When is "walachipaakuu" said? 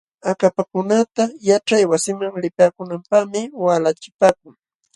3.65-4.53